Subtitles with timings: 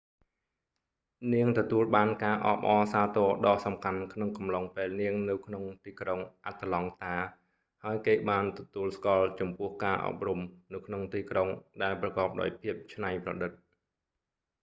[1.33, 7.15] នាងទទួលបានការអបអរសាទរដ៏សំខាន់ក្នុងកំឡុងពេលនាងនៅក្នុងទីក្រុង អាត្លង់តា
[7.83, 10.39] ហើយគេបានទទួលស្គាល់ចំពោះការអប់រំ
[10.73, 11.47] នៅក្នុងទីក្រុង
[11.83, 13.51] ដែលប្រកបដោយភាពច្នៃប្រឌិត